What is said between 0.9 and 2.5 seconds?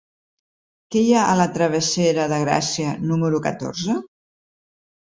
Què hi ha a la travessera de